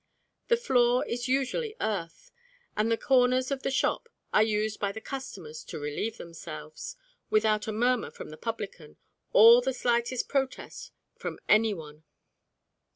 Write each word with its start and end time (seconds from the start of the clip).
The 0.47 0.57
floor 0.57 1.05
is 1.05 1.27
usually 1.27 1.75
earth, 1.79 2.31
and 2.75 2.91
the 2.91 2.97
corners 2.97 3.51
of 3.51 3.61
the 3.61 3.69
shop 3.69 4.09
are 4.33 4.41
used 4.41 4.79
by 4.79 4.91
the 4.91 4.99
customers 4.99 5.63
to 5.65 5.77
relieve 5.77 6.17
themselves, 6.17 6.95
without 7.29 7.67
a 7.67 7.71
murmur 7.71 8.09
from 8.09 8.31
the 8.31 8.35
publican 8.37 8.97
or 9.31 9.61
the 9.61 9.73
slightest 9.73 10.27
protest 10.27 10.91
from 11.13 11.37
any 11.47 11.75
one. 11.75 12.03